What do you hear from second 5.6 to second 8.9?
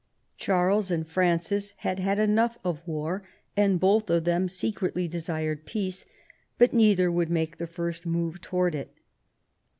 peace, but neither would make the first move towards